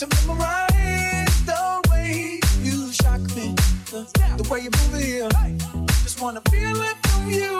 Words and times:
to 0.00 0.06
memorize 0.22 1.44
the 1.44 1.90
way 1.90 2.40
you 2.62 2.90
shock 2.90 3.20
me, 3.36 3.54
uh, 3.92 4.02
the 4.38 4.48
way 4.50 4.60
you 4.60 4.70
move 4.70 4.98
here. 4.98 5.28
Just 6.02 6.22
wanna 6.22 6.40
feel 6.50 6.80
it 6.80 6.96
from 7.06 7.30
you. 7.30 7.59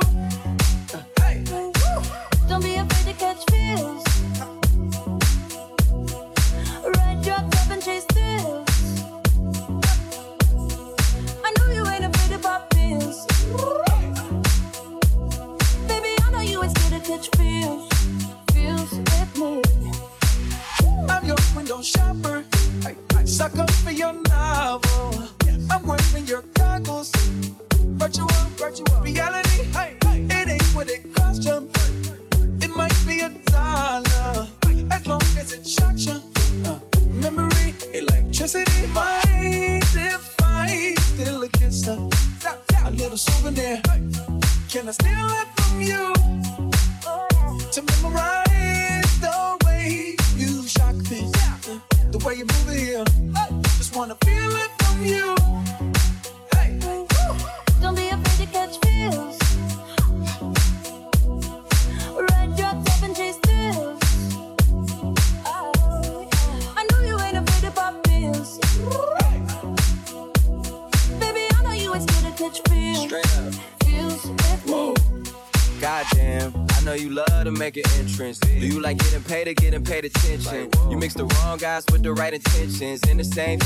Intentions 82.34 83.00
in 83.08 83.16
the 83.16 83.24
same 83.24 83.58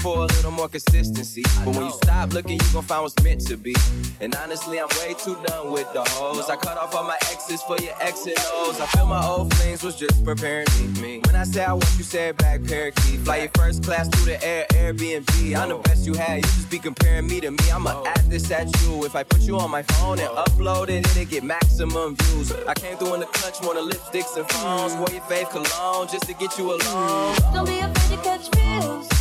for 0.00 0.18
a 0.18 0.26
little 0.26 0.50
more 0.50 0.68
consistency, 0.68 1.42
but 1.64 1.74
when 1.74 1.86
you 1.86 1.92
stop 1.92 2.32
looking, 2.32 2.52
you 2.52 2.72
gon' 2.72 2.82
find 2.82 3.02
what's 3.02 3.22
meant 3.22 3.40
to 3.46 3.56
be. 3.56 3.74
And 4.20 4.34
honestly, 4.36 4.78
I'm 4.78 4.88
way 5.00 5.14
too 5.14 5.36
done 5.46 5.72
with 5.72 5.92
the 5.92 6.02
hoes. 6.02 6.48
I 6.48 6.56
cut 6.56 6.76
off 6.76 6.94
all 6.94 7.04
my 7.04 7.16
exes 7.30 7.62
for 7.62 7.76
your 7.78 7.94
X 8.00 8.26
and 8.26 8.34
O's. 8.54 8.80
I 8.80 8.86
feel 8.86 9.06
my 9.06 9.24
old 9.24 9.52
flings 9.54 9.82
was 9.82 9.96
just 9.96 10.24
preparing 10.24 10.66
me. 11.00 11.20
When 11.26 11.36
I 11.36 11.44
say 11.44 11.64
I 11.64 11.72
want 11.72 11.88
you, 11.96 12.04
say 12.04 12.28
it 12.28 12.38
back, 12.38 12.64
parakeet. 12.64 13.20
Fly 13.20 13.36
your 13.38 13.50
first 13.54 13.82
class 13.82 14.08
through 14.08 14.32
the 14.32 14.44
air, 14.44 14.66
Airbnb. 14.70 15.56
I'm 15.56 15.68
the 15.68 15.78
best 15.78 16.06
you 16.06 16.14
had. 16.14 16.36
You 16.36 16.42
just 16.42 16.70
be 16.70 16.78
comparing 16.78 17.26
me 17.26 17.40
to 17.40 17.50
me. 17.50 17.70
I'ma 17.72 18.02
add 18.06 18.30
this 18.30 18.50
at 18.50 18.66
you. 18.82 19.04
If 19.04 19.14
I 19.16 19.22
put 19.22 19.40
you 19.40 19.58
on 19.58 19.70
my 19.70 19.82
phone 19.82 20.18
and 20.18 20.28
upload 20.30 20.88
it, 20.88 21.06
it'll 21.06 21.24
get 21.24 21.44
maximum 21.44 22.16
views. 22.16 22.52
I 22.66 22.74
came 22.74 22.96
through 22.96 23.14
in 23.14 23.20
the 23.20 23.26
clutch, 23.26 23.62
more 23.62 23.74
than 23.74 23.88
lipsticks 23.88 24.36
and 24.36 24.48
phones. 24.50 24.94
Hmm. 24.94 25.00
Wore 25.00 25.10
your 25.10 25.22
fave 25.22 25.50
cologne 25.50 26.08
just 26.08 26.24
to 26.24 26.34
get 26.34 26.58
you 26.58 26.72
alone. 26.74 27.36
Don't 27.52 27.66
be 27.66 27.78
afraid 27.78 28.16
to 28.16 28.22
catch 28.22 28.48
feels. 28.54 29.17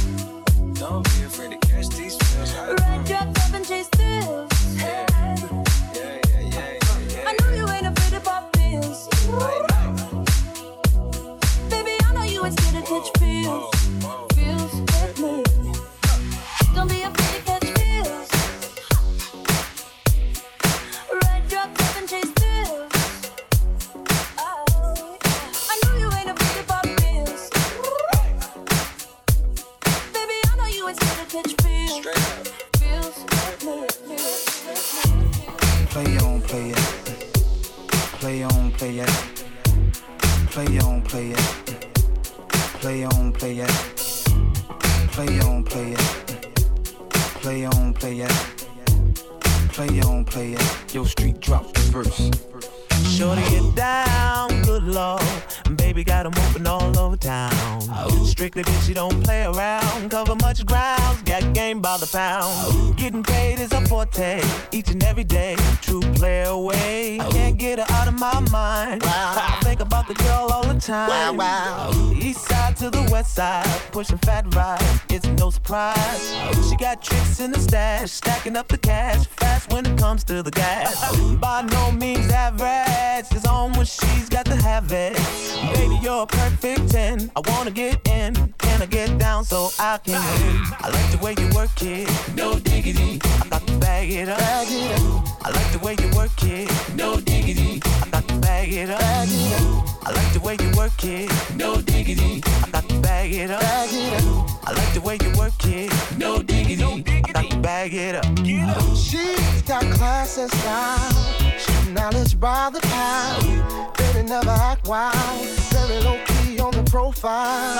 Don't 0.80 1.04
be 1.04 1.24
afraid 1.24 1.60
to 1.60 1.68
catch 1.68 1.90
these 1.90 2.16
feels. 2.18 2.54
Ride 2.54 3.10
your 3.10 3.34
top 3.34 3.54
and 3.56 3.66
chase 3.66 3.88
thrills. 3.88 4.52
Yeah, 4.76 5.06
yeah, 5.96 6.20
yeah, 6.40 6.78
yeah, 7.10 7.24
I 7.26 7.36
know 7.40 7.50
you 7.56 7.68
ain't 7.68 7.88
afraid 7.88 8.12
to 8.12 8.20
pop 8.20 8.54
pills. 8.54 9.08
Baby, 11.72 11.98
I 12.06 12.14
know 12.14 12.24
you 12.24 12.46
ain't 12.46 12.60
scared 12.60 12.86
to 12.86 12.90
catch 12.90 13.10
feels. 13.20 13.87
Play 38.88 39.00
on, 39.00 39.12
play 39.12 39.20
it. 39.20 39.88
Play 40.50 40.79
on, 40.79 41.01
play 41.01 41.32
it. 41.32 41.38
Play 42.79 43.03
on, 43.03 43.34
play 43.34 43.58
it. 43.58 43.70
Play 45.12 45.39
on, 45.41 45.63
play 45.65 45.91
it. 45.91 46.00
Play 47.41 47.65
on, 47.65 47.94
play 47.94 48.20
it. 48.20 48.32
Play 49.74 50.00
on, 50.00 50.24
play 50.24 50.53
it. 50.53 50.94
Yo, 50.94 51.03
street 51.03 51.41
drop 51.41 51.74
the 51.74 51.82
verse. 51.91 52.32
Shorty 53.06 53.41
get 53.50 53.75
down, 53.75 54.62
good 54.62 54.84
lord. 54.84 55.22
Baby 55.98 56.12
got 56.12 56.27
'em 56.27 56.34
open 56.46 56.68
all 56.68 57.00
over 57.00 57.18
town. 57.18 57.82
Strictly 58.24 58.62
bitch, 58.62 58.88
you 58.88 58.94
don't 58.94 59.24
play 59.24 59.46
around. 59.46 60.12
Cover 60.12 60.36
much 60.36 60.63
ground, 60.63 61.25
got 61.25 61.42
game 61.54 61.82
by 61.82 61.98
the 61.98 62.06
pound. 62.06 62.96
Getting 62.98 63.24
paid 63.24 63.60
is 63.60 63.72
a 63.72 63.82
forte, 63.88 64.44
each 64.72 64.89
and 64.89 65.04
every 65.04 65.24
day. 65.24 65.56
True 65.82 66.01
play 66.13 66.44
away. 66.44 67.20
Can't 67.32 67.58
get 67.58 67.80
her 67.80 67.96
out 67.96 68.08
of 68.08 68.20
my 68.20 68.39
mind. 68.51 69.01
I 69.06 69.58
think 69.63 69.80
about 69.80 70.08
the 70.08 70.13
girl 70.13 70.51
all 70.54 70.62
the 70.62 70.80
time. 70.80 71.10
Wow, 71.10 71.34
wow. 71.34 71.92
East 72.13 72.48
side 72.48 72.77
to 72.77 72.92
the 72.92 73.01
west 73.12 73.34
side, 73.34 73.66
pushing 73.92 74.20
fat 74.20 74.46
rides. 74.54 74.84
It's 75.10 75.25
no 75.39 75.50
surprise. 75.50 76.22
She 76.70 76.75
got 76.75 77.01
tricks 77.01 77.39
in 77.39 77.51
the 77.51 77.60
stash, 77.60 78.12
stacking 78.12 78.56
up 78.56 78.68
the 78.68 78.77
cash 78.77 79.25
fast 79.25 79.74
when 79.74 79.84
it 79.88 79.98
comes 79.98 80.24
to 80.25 80.44
the 80.44 80.51
gas. 80.51 80.94
By 81.39 81.63
no 81.63 81.92
means 81.92 82.30
average, 82.32 83.25
it's 83.32 83.48
on 83.48 83.74
when 83.74 83.88
she's 83.88 84.30
got 84.30 84.46
to 84.46 84.56
have 84.58 84.92
it. 84.92 85.18
Baby, 85.74 85.87
you're 86.01 86.24
a 86.24 86.27
perfect 86.27 86.91
10. 86.91 87.32
I 87.36 87.41
wanna 87.50 87.72
get 87.72 88.08
in. 88.08 88.53
Can 88.58 88.82
I 88.82 88.86
get 88.86 89.17
down 89.17 89.44
so 89.44 89.70
I 89.79 89.98
can 89.98 90.13
win? 90.13 90.62
I 90.79 90.89
like 90.89 91.12
the 91.12 91.17
way 91.24 91.34
you 91.38 91.50
work 91.56 91.82
it, 91.82 92.08
no 92.36 92.60
diggity. 92.60 93.20
I 93.41 93.48
got 93.50 93.65
to 93.65 93.77
bag 93.77 94.12
it 94.12 94.29
up. 94.29 94.39
I 94.39 95.50
like 95.50 95.72
the 95.72 95.79
way 95.82 95.96
you 96.00 96.10
work 96.15 96.44
it, 96.44 96.70
no 96.96 97.20
diggity. 97.20 97.82
I 98.03 98.10
got 98.10 98.27
to 98.27 98.36
bag 98.39 98.72
it 98.72 98.89
up. 98.89 99.01
I 99.01 100.12
like 100.12 100.34
the 100.34 100.39
way 100.39 100.58
you 100.60 100.72
work 100.77 101.03
it, 101.03 101.32
no 101.56 101.82
diggity. 101.82 102.44
I 102.63 102.70
got 102.70 102.88
to 102.88 103.00
bag 103.00 103.34
it 103.34 103.50
up. 103.50 103.63
I 103.63 104.72
like 104.74 104.94
the 104.94 105.01
way 105.01 105.17
you 105.22 105.32
work 105.38 105.53
it, 105.65 105.91
no 106.17 106.44
diggity. 106.44 107.03
I 107.25 107.32
got 107.32 107.50
to 107.50 107.58
bag 107.58 107.94
it 107.94 108.15
up. 108.15 108.25
She's 108.96 109.62
got 109.63 109.84
class 109.96 110.38
and 110.38 110.51
style. 110.51 111.12
She's 111.58 111.77
knowledge 111.94 112.39
by 112.39 112.70
the 112.72 112.79
pound. 112.82 113.96
Baby 113.98 114.27
never 114.27 114.50
act 114.50 114.88
wild. 114.88 115.48
Very 115.72 116.00
low 116.01 116.20
key 116.25 116.60
on 116.60 116.72
the 116.72 116.84
profile. 116.84 117.77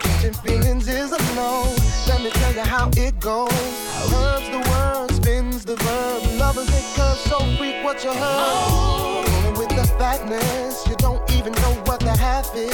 Catching 0.00 0.34
feelings 0.34 0.88
is 0.88 1.12
a 1.12 1.18
no. 1.34 1.64
Let 2.08 2.22
me 2.22 2.30
tell 2.30 2.54
you 2.54 2.62
how 2.62 2.90
it 2.96 3.18
goes. 3.20 3.50
Curves 4.10 4.48
the 4.50 4.60
word, 4.70 5.10
spins 5.12 5.64
the 5.64 5.76
verb. 5.76 6.22
Lovers 6.38 6.68
it 6.68 6.84
curves 6.96 7.20
so 7.20 7.38
freak 7.56 7.82
what 7.84 8.02
you 8.04 8.12
heard. 8.12 9.28
Rolling 9.28 9.58
with 9.58 9.70
the 9.70 9.86
fatness, 9.98 10.86
you 10.86 10.96
don't 10.96 11.22
even 11.32 11.52
know 11.54 11.74
what 11.86 12.00
the 12.00 12.16
half 12.16 12.54
is. 12.54 12.72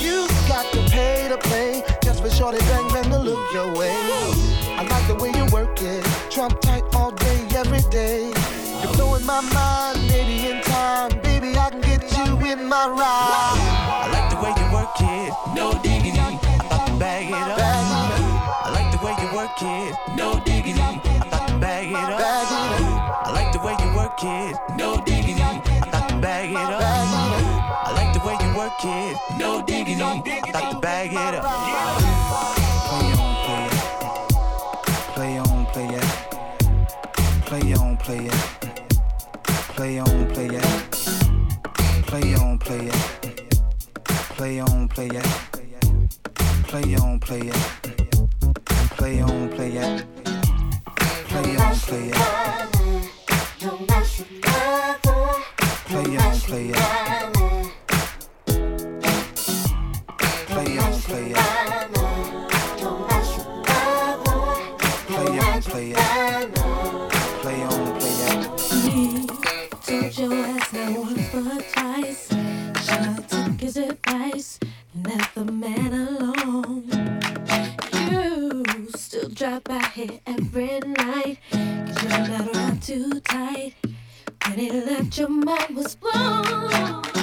You 0.00 0.28
got 0.48 0.70
to 0.72 0.82
pay 0.90 1.28
to 1.28 1.38
play 1.38 1.82
just 2.02 2.22
for 2.22 2.30
shorty 2.30 2.58
bang 2.58 2.88
bang 2.88 3.10
to 3.10 3.18
look 3.18 3.52
your 3.52 3.74
way. 3.76 3.96
I 4.76 4.86
like 4.88 5.06
the 5.06 5.14
way 5.14 5.30
you 5.30 5.46
work 5.52 5.80
it, 5.80 6.04
trump 6.30 6.60
tight 6.60 6.84
all 6.94 7.10
day, 7.12 7.48
every 7.54 7.80
day. 7.90 8.32
You're 8.84 8.92
blowing 8.92 9.24
my 9.24 9.40
mind, 9.40 10.06
maybe 10.08 10.50
in 10.50 10.60
time, 10.60 11.08
baby 11.22 11.56
I 11.56 11.70
can 11.70 11.80
get 11.80 12.02
you 12.18 12.36
in 12.44 12.68
my 12.68 12.86
ride. 12.86 13.56
I 13.88 14.12
like 14.12 14.28
the 14.28 14.36
way 14.36 14.52
you 14.60 14.66
work 14.76 15.00
it, 15.00 15.32
no 15.56 15.72
diggity. 15.80 16.20
I 16.20 16.84
to 16.84 16.92
bag 16.98 17.28
it 17.28 17.32
up. 17.32 17.58
I 18.60 18.68
like 18.76 18.92
the 18.92 19.00
way 19.02 19.16
you 19.22 19.32
work 19.34 19.56
it, 19.62 19.96
no 20.18 20.38
diggity. 20.44 20.82
I 20.82 21.46
to 21.48 21.58
bag 21.58 21.88
it 21.88 21.96
up. 21.96 22.20
I 23.24 23.32
like 23.32 23.52
the 23.54 23.60
way 23.64 23.74
you 23.80 23.96
work 23.96 24.22
it, 24.22 24.54
no 24.76 25.02
diggity. 25.02 25.40
I 25.40 26.06
to 26.06 26.16
bag 26.20 26.50
it 26.50 26.56
up. 26.56 26.82
I 27.86 27.92
like 27.96 28.12
the 28.12 28.20
way 28.20 28.36
you 28.38 28.54
work 28.54 28.84
it, 28.84 29.16
no 29.38 29.62
diggity. 29.62 30.02
I 30.02 30.52
got 30.52 30.72
to 30.72 30.78
bag 30.80 31.10
it 31.10 31.16
up. 31.16 31.63
play 44.94 45.08
it. 45.08 45.26
Play 46.68 46.94
on, 46.94 47.18
play 47.18 47.40
it. 47.40 47.54
Play 48.96 49.22
on, 49.22 49.48
play 49.48 49.72
it. 49.72 50.06
Play 51.28 51.56
on, 51.56 51.76
play 51.76 52.10
it. 52.10 52.16
Play 55.86 56.16
on, 56.16 56.40
play 56.40 56.68
it. 56.68 57.13
Left 75.16 75.34
the 75.36 75.44
man 75.44 75.92
alone. 75.92 76.84
You 77.92 78.88
still 78.96 79.28
drop 79.28 79.64
by 79.64 79.84
here 79.94 80.18
every 80.26 80.80
night. 80.80 81.38
Cause 81.50 82.02
you're 82.02 82.10
not 82.10 82.54
around 82.54 82.82
too 82.82 83.20
tight. 83.20 83.74
When 84.46 84.58
he 84.58 84.70
left, 84.72 85.16
your 85.16 85.28
mind 85.28 85.76
was 85.76 85.94
blown. 85.94 87.13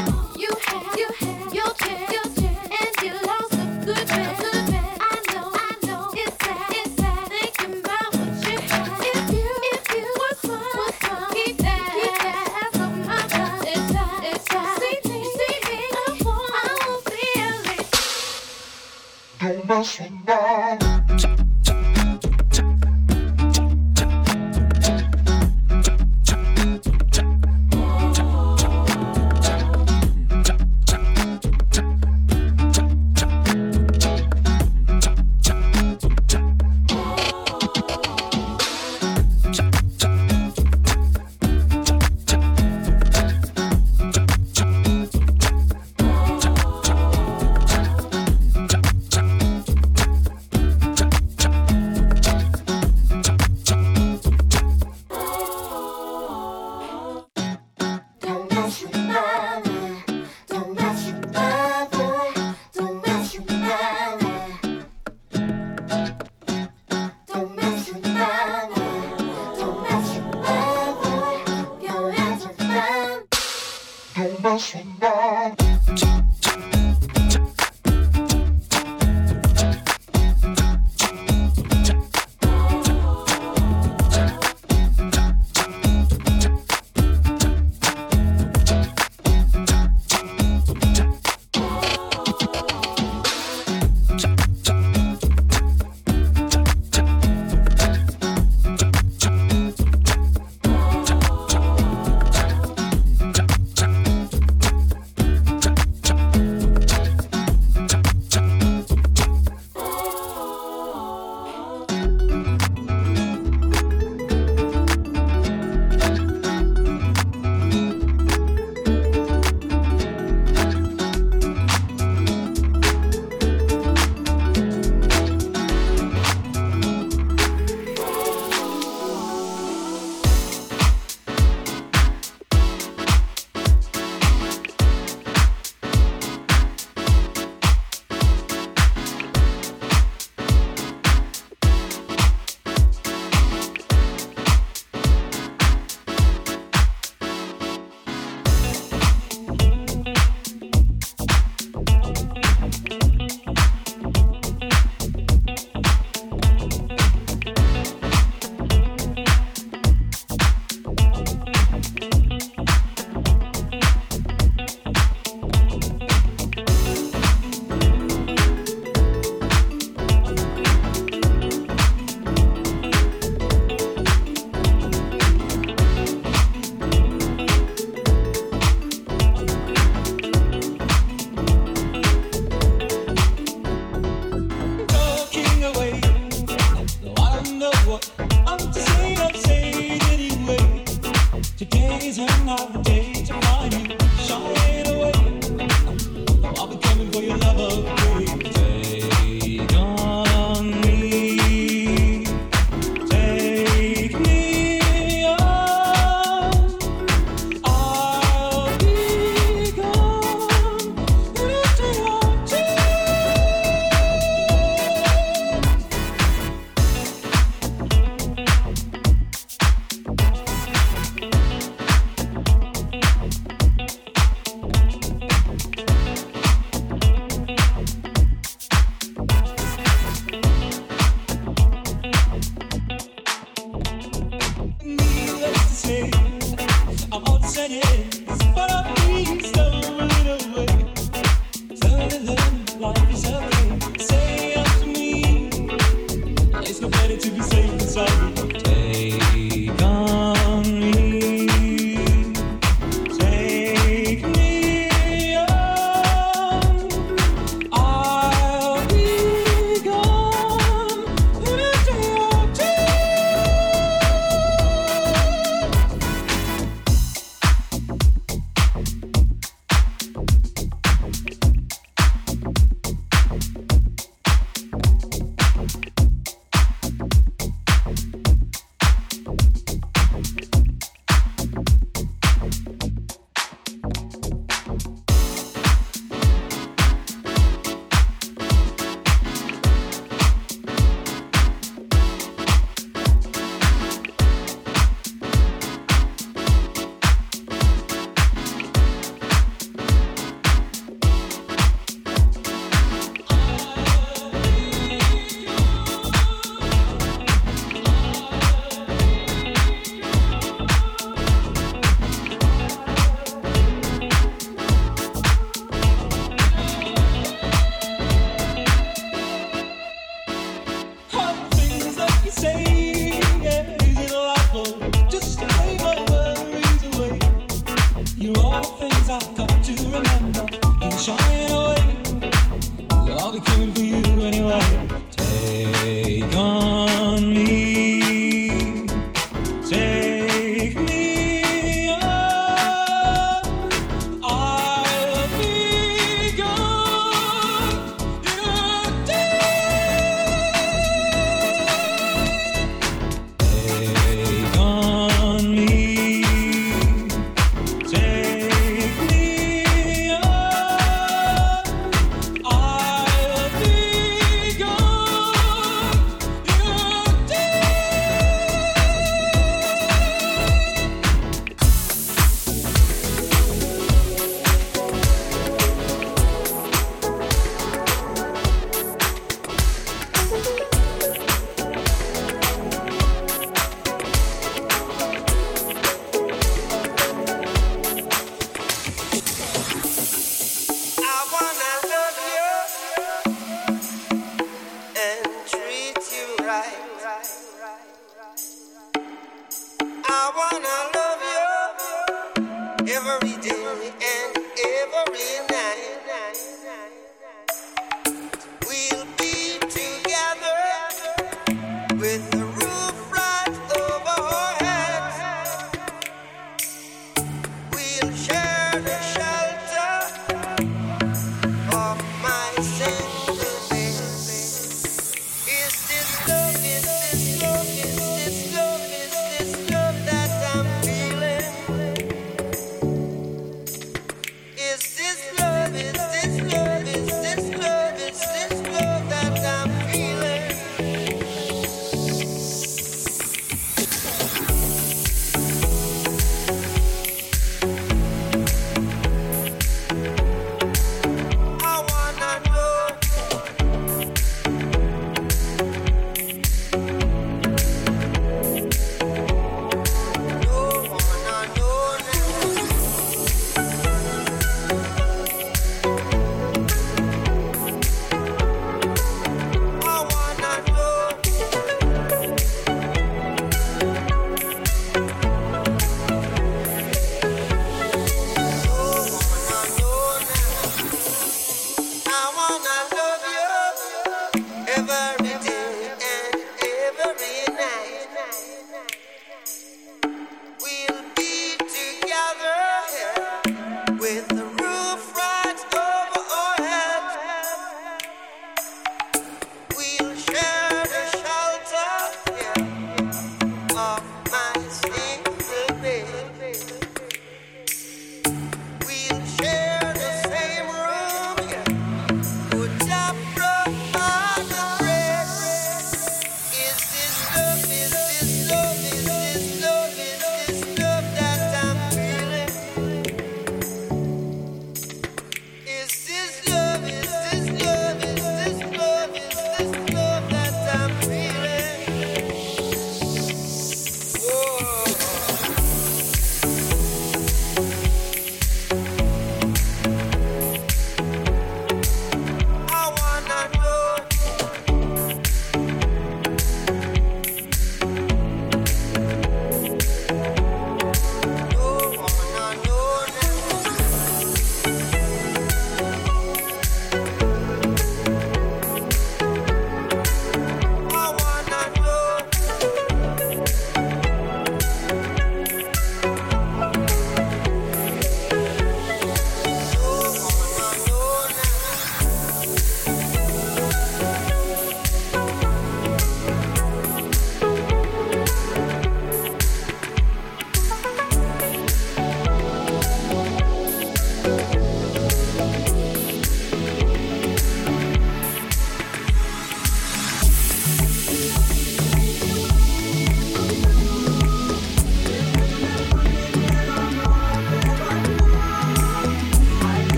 Don't 19.81 20.20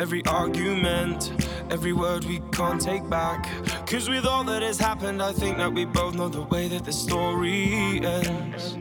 every 0.00 0.24
argument, 0.26 1.32
every 1.70 1.92
word 1.92 2.24
we 2.24 2.40
can't 2.52 2.80
take 2.80 3.08
back. 3.08 3.48
Cause 3.86 4.08
with 4.08 4.26
all 4.26 4.44
that 4.44 4.62
has 4.62 4.78
happened, 4.78 5.22
I 5.22 5.32
think 5.32 5.56
that 5.58 5.72
we 5.72 5.84
both 5.84 6.14
know 6.14 6.28
the 6.28 6.42
way 6.42 6.68
that 6.68 6.84
the 6.84 6.92
story 6.92 8.00
ends. 8.04 8.76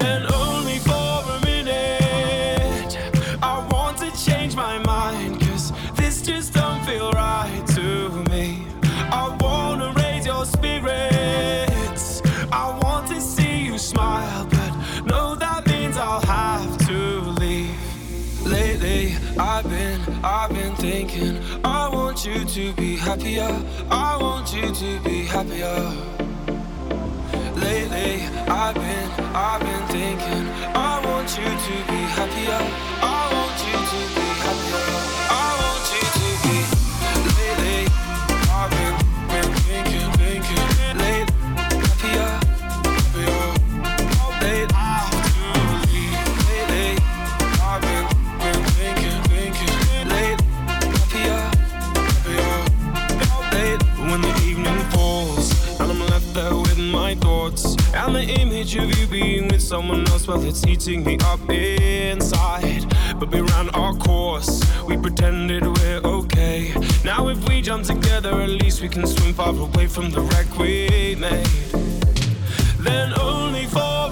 And 0.00 0.24
only 0.32 0.78
for 0.78 0.92
a 0.92 1.40
minute, 1.44 2.98
I 3.42 3.66
want 3.72 3.98
to 3.98 4.10
change 4.24 4.54
my 4.54 4.78
mind. 4.78 5.40
Cause 5.40 5.72
this 5.96 6.22
just 6.22 6.52
don't 6.54 6.84
feel 6.84 7.10
right 7.12 7.15
to 22.56 22.72
be 22.72 22.96
happier. 22.96 23.62
I 23.90 24.16
want 24.16 24.54
you 24.54 24.72
to 24.72 25.00
be 25.00 25.24
happier. 25.24 25.76
Lately, 27.54 28.22
I've 28.48 28.74
been, 28.74 29.10
I've 29.34 29.60
been 29.60 29.86
thinking, 29.88 30.46
I 30.74 31.02
want 31.04 31.28
you 31.36 31.44
to 31.44 31.76
be 31.92 32.00
happier. 32.16 32.85
Someone 59.66 60.06
else, 60.10 60.28
well, 60.28 60.40
it's 60.44 60.64
eating 60.64 61.02
me 61.02 61.18
up 61.24 61.40
inside. 61.50 62.86
But 63.18 63.32
we 63.32 63.40
ran 63.40 63.68
our 63.70 63.94
course, 63.94 64.62
we 64.86 64.96
pretended 64.96 65.66
we're 65.66 66.00
okay. 66.04 66.72
Now, 67.04 67.28
if 67.28 67.48
we 67.48 67.62
jump 67.62 67.84
together, 67.84 68.30
at 68.42 68.48
least 68.48 68.80
we 68.80 68.88
can 68.88 69.04
swim 69.06 69.34
far 69.34 69.54
away 69.54 69.88
from 69.88 70.10
the 70.10 70.20
wreck 70.20 70.56
we 70.56 71.16
made. 71.18 71.46
Then, 72.78 73.12
only 73.18 73.66
for 73.66 74.05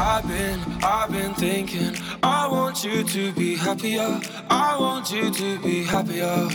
I've 0.00 0.28
been, 0.28 0.60
I've 0.80 1.10
been 1.10 1.34
thinking. 1.34 1.96
I 2.22 2.46
want 2.46 2.84
you 2.84 3.02
to 3.02 3.32
be 3.32 3.56
happier. 3.56 4.20
I 4.48 4.76
want 4.78 5.10
you 5.10 5.28
to 5.28 5.58
be 5.58 5.82
happier. 5.82 6.48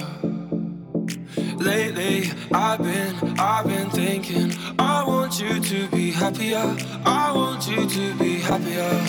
Lately, 1.57 2.31
I've 2.53 2.81
been, 2.81 3.37
I've 3.37 3.65
been 3.65 3.89
thinking. 3.89 4.53
I 4.79 5.03
want 5.05 5.41
you 5.41 5.59
to 5.59 5.87
be 5.89 6.11
happier. 6.11 6.73
I 7.05 7.33
want 7.35 7.67
you 7.67 7.85
to 7.85 8.15
be 8.15 8.35
happier. 8.39 9.05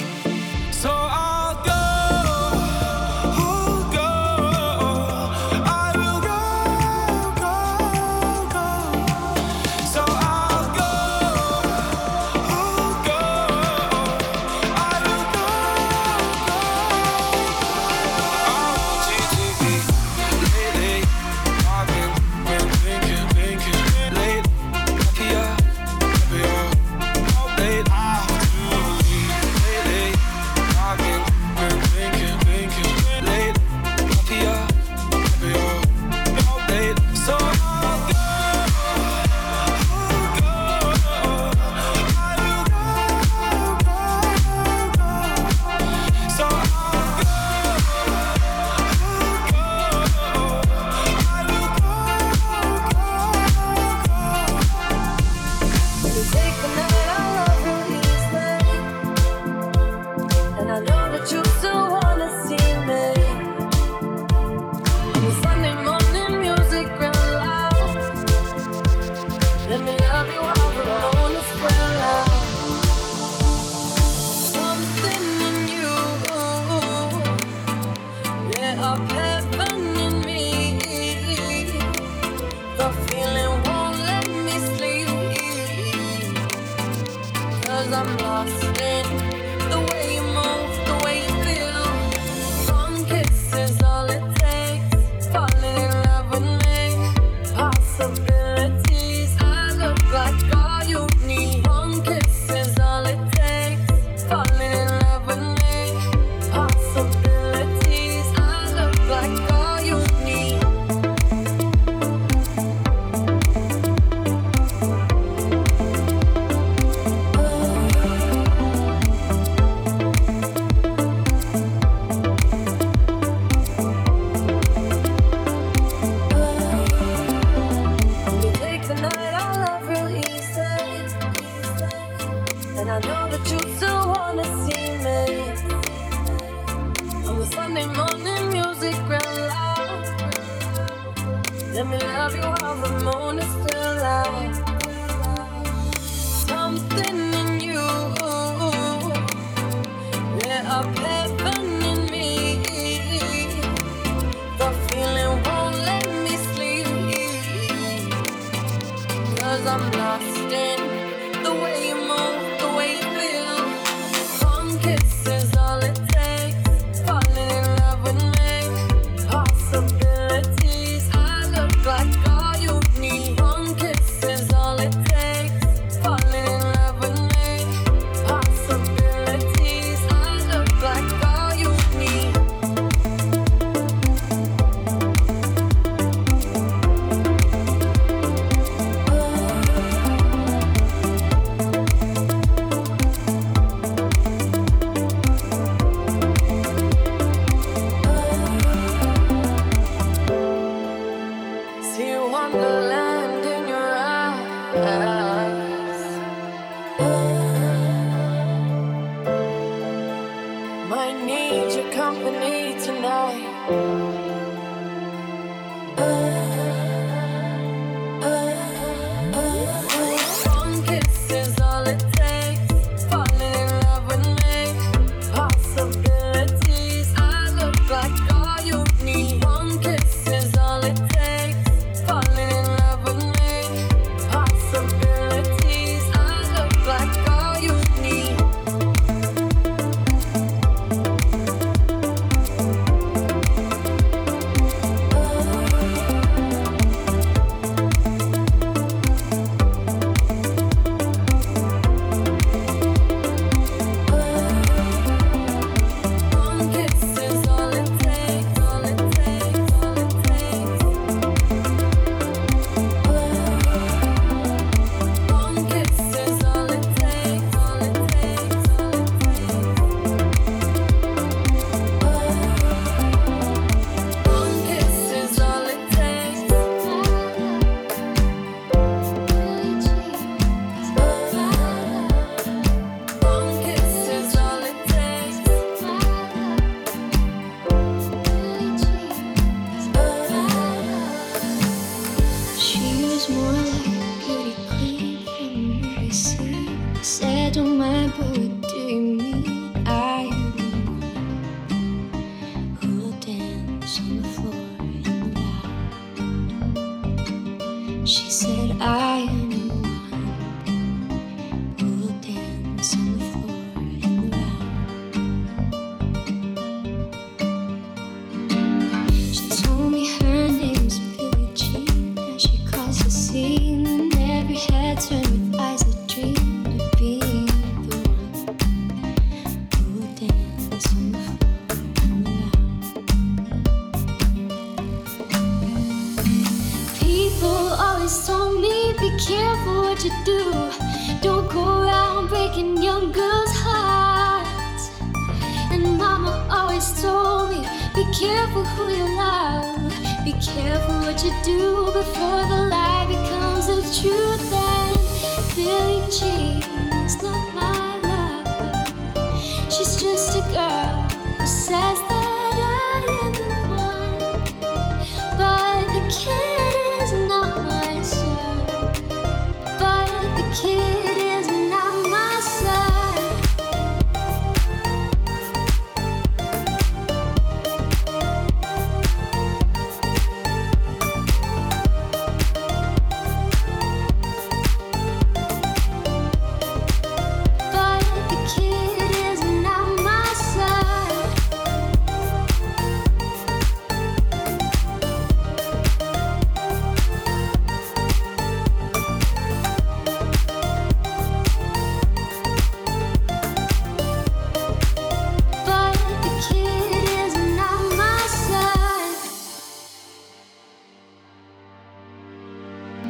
So 0.73 0.90
I'll 0.90 1.64
go. 1.64 1.73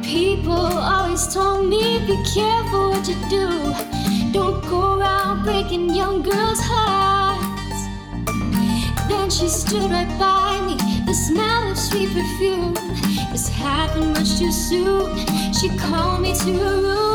People 0.03 0.51
always 0.51 1.33
told 1.33 1.67
me, 1.67 1.99
be 2.05 2.15
careful 2.23 2.91
what 2.91 3.07
you 3.07 3.15
do. 3.29 3.47
Don't 4.31 4.61
go 4.69 4.99
around 4.99 5.43
breaking 5.43 5.93
young 5.93 6.21
girls' 6.21 6.59
hearts. 6.61 7.87
Then 9.07 9.29
she 9.29 9.47
stood 9.47 9.89
right 9.91 10.19
by 10.19 10.65
me, 10.65 10.75
the 11.05 11.13
smell 11.13 11.71
of 11.71 11.77
sweet 11.77 12.09
perfume. 12.13 12.73
This 13.31 13.49
happened 13.49 14.13
much 14.13 14.37
too 14.37 14.51
soon. 14.51 15.17
She 15.53 15.69
called 15.77 16.21
me 16.21 16.33
to 16.35 16.53
her 16.53 16.81
room. 16.81 17.14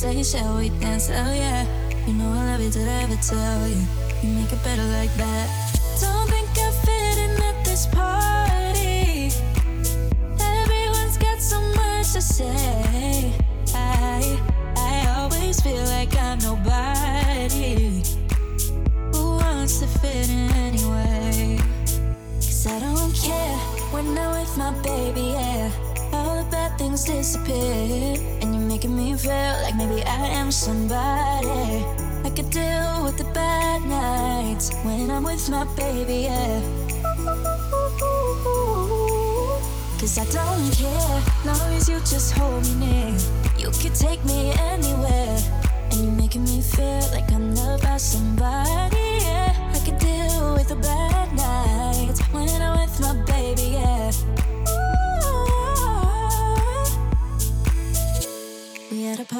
Say, 0.00 0.22
shall 0.22 0.56
we 0.56 0.70
dance? 0.80 1.08
Hell 1.08 1.34
yeah. 1.34 1.64
You 2.06 2.14
know 2.14 2.32
I 2.32 2.52
love 2.52 2.60
you, 2.60 2.70
did 2.70 2.88
I 2.88 3.02
ever 3.02 3.16
tell 3.16 3.68
you? 3.68 3.82
You 4.22 4.34
make 4.34 4.50
it 4.50 4.62
better 4.64 4.84
like 4.98 5.12
that. 5.14 5.46
Don't 6.00 6.28
think 6.28 6.48
I 6.56 6.70
fit 6.84 7.18
in 7.24 7.42
at 7.42 7.64
this 7.64 7.86
party. 7.86 9.30
Everyone's 10.40 11.18
got 11.18 11.38
so 11.40 11.60
much 11.76 12.12
to 12.14 12.22
say. 12.22 13.32
I, 13.74 14.40
I 14.76 15.14
always 15.18 15.60
feel 15.60 15.84
like 15.84 16.16
I'm 16.16 16.38
nobody 16.38 18.02
who 19.12 19.36
wants 19.36 19.80
to 19.80 19.86
fit 19.86 20.28
in 20.30 20.50
anyway. 20.66 21.58
Cause 22.36 22.66
I 22.66 22.80
don't 22.80 23.14
care 23.14 23.58
when 23.92 24.18
I'm 24.18 24.40
with 24.40 24.56
my 24.56 24.72
baby, 24.82 25.34
yeah. 25.36 25.89
All 26.80 26.88
disappear. 26.88 28.16
And 28.40 28.54
you're 28.54 28.64
making 28.64 28.96
me 28.96 29.14
feel 29.14 29.52
like 29.62 29.76
maybe 29.76 30.02
I 30.02 30.26
am 30.40 30.50
somebody. 30.50 31.84
I 32.24 32.30
could 32.34 32.48
deal 32.48 33.04
with 33.04 33.18
the 33.18 33.24
bad 33.34 33.84
nights 33.84 34.72
when 34.82 35.10
I'm 35.10 35.24
with 35.24 35.48
my 35.50 35.64
baby, 35.76 36.28
yeah. 36.28 36.62
Cause 40.00 40.16
I 40.16 40.24
don't 40.32 40.72
care, 40.72 41.22
long 41.44 41.74
as 41.76 41.86
you 41.86 41.98
just 42.00 42.32
hold 42.32 42.64
me 42.64 42.74
near. 42.86 43.18
You 43.58 43.70
could 43.82 43.94
take 43.94 44.24
me 44.24 44.52
anywhere, 44.58 45.38
and 45.90 46.00
you're 46.00 46.12
making 46.12 46.44
me 46.44 46.62
feel 46.62 47.04
like 47.12 47.30
I'm 47.30 47.50
the 59.30 59.36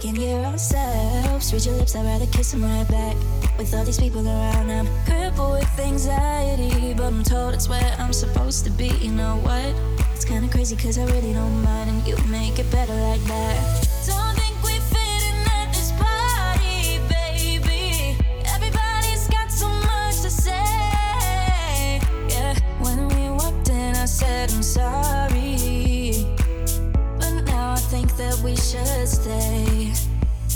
can 0.00 0.14
hear 0.14 0.38
ourselves. 0.38 1.52
Read 1.52 1.64
your 1.64 1.74
lips, 1.74 1.96
I'd 1.96 2.04
rather 2.04 2.26
kiss 2.26 2.52
them 2.52 2.62
right 2.62 2.86
back. 2.88 3.16
With 3.58 3.74
all 3.74 3.84
these 3.84 3.98
people 3.98 4.24
around, 4.26 4.70
I'm 4.70 4.86
crippled 5.04 5.58
with 5.58 5.80
anxiety. 5.80 6.94
But 6.94 7.06
I'm 7.06 7.24
told 7.24 7.54
it's 7.54 7.68
where 7.68 7.96
I'm 7.98 8.12
supposed 8.12 8.64
to 8.64 8.70
be. 8.70 8.90
You 9.00 9.10
know 9.12 9.38
what? 9.42 9.74
It's 10.14 10.24
kinda 10.24 10.48
crazy, 10.48 10.76
cause 10.76 10.98
I 10.98 11.04
really 11.06 11.32
don't 11.32 11.62
mind. 11.62 11.90
And 11.90 12.06
you 12.06 12.16
make 12.30 12.58
it 12.58 12.70
better 12.70 12.94
like 12.94 13.24
that. 13.24 13.88
Don't 14.06 14.36
think 14.36 14.62
we 14.62 14.78
fit 14.92 15.22
in 15.30 15.36
at 15.58 15.72
this 15.74 15.90
party, 15.98 17.00
baby. 17.08 18.16
Everybody's 18.54 19.26
got 19.28 19.50
so 19.50 19.68
much 19.68 20.20
to 20.22 20.30
say. 20.30 22.00
Yeah, 22.28 22.54
when 22.80 23.08
we 23.08 23.30
walked 23.30 23.68
in, 23.68 23.96
I 23.96 24.04
said, 24.04 24.52
I'm 24.52 24.62
sorry. 24.62 25.41
That 28.16 28.36
we 28.44 28.56
should 28.56 29.08
stay. 29.08 29.92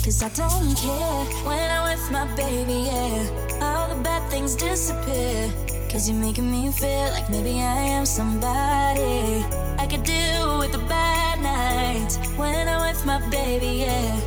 Cause 0.03 0.21
I 0.23 0.29
don't 0.29 0.75
care 0.75 1.25
when 1.45 1.71
I'm 1.71 1.91
with 1.91 2.11
my 2.11 2.25
baby, 2.35 2.87
yeah. 2.87 3.61
All 3.61 3.93
the 3.93 4.01
bad 4.01 4.29
things 4.29 4.55
disappear. 4.55 5.51
Cause 5.89 6.09
you're 6.09 6.19
making 6.19 6.49
me 6.49 6.71
feel 6.71 7.09
like 7.11 7.29
maybe 7.29 7.61
I 7.61 7.79
am 7.97 8.05
somebody. 8.05 9.43
I 9.77 9.87
could 9.89 10.03
deal 10.03 10.59
with 10.59 10.71
the 10.71 10.83
bad 10.89 11.41
nights 11.41 12.17
when 12.37 12.67
I'm 12.67 12.81
with 12.87 13.05
my 13.05 13.19
baby, 13.29 13.85
yeah. 13.85 14.19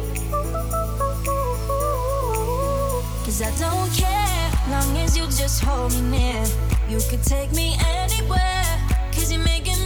Cause 3.25 3.41
I 3.43 3.51
don't 3.59 3.91
care, 3.93 4.51
long 4.71 4.97
as 4.99 5.17
you 5.17 5.25
just 5.25 5.63
hold 5.63 5.93
me 5.93 6.01
near. 6.19 6.45
You 6.89 7.01
could 7.09 7.23
take 7.23 7.53
me 7.53 7.77
anywhere. 7.97 8.65
Cause 9.13 9.33
you're 9.33 9.45
making 9.45 9.80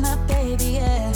my 0.00 0.16
baby, 0.26 0.64
yeah. 0.64 1.15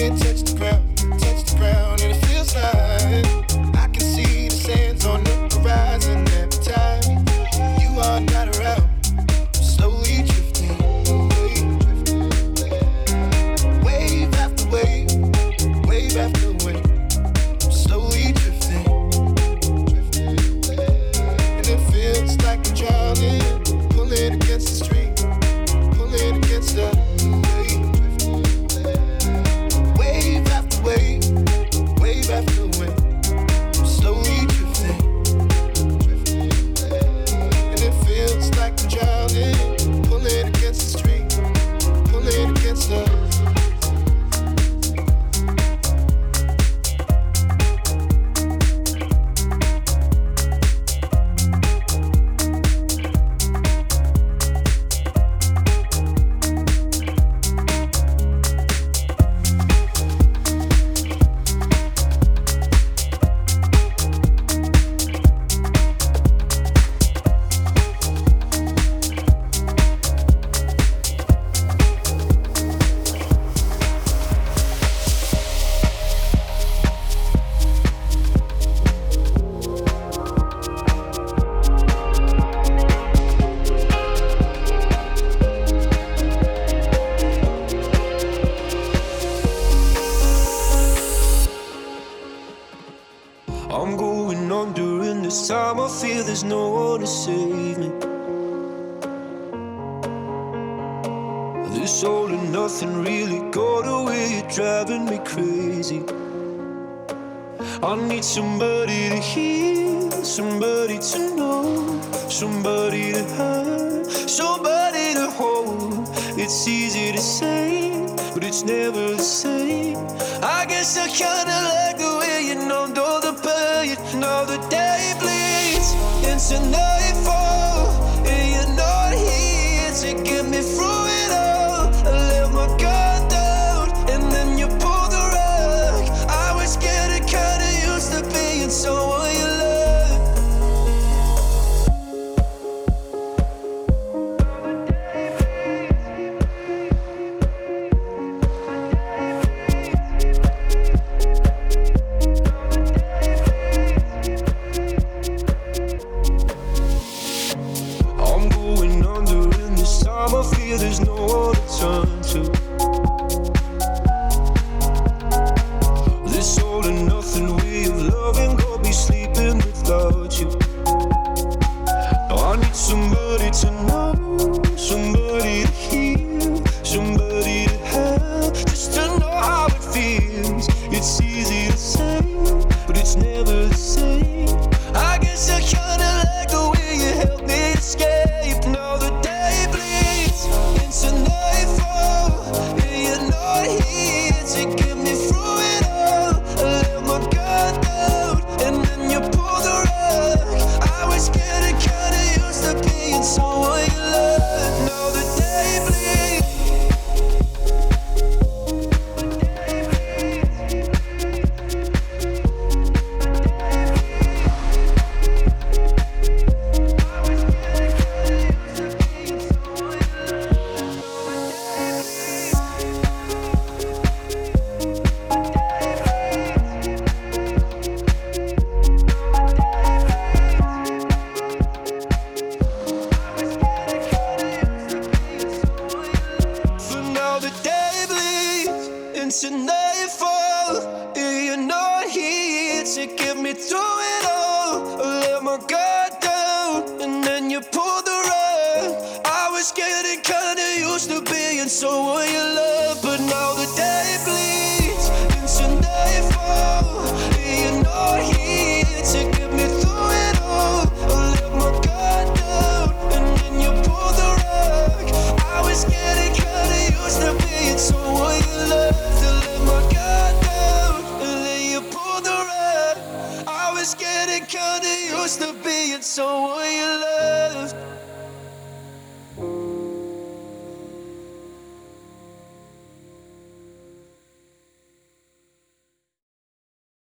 can't 0.00 0.18
touch 0.18 0.40
the 0.40 0.58
ground. 0.58 0.89